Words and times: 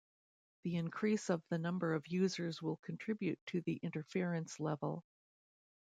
The 0.63 0.77
increase 0.77 1.29
of 1.29 1.43
the 1.49 1.59
number 1.59 1.93
of 1.93 2.07
users 2.07 2.59
will 2.59 2.77
contribute 2.77 3.37
to 3.49 3.61
the 3.61 3.75
interference 3.83 4.59
level. 4.59 5.05